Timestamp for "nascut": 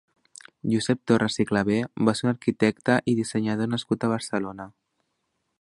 3.75-4.07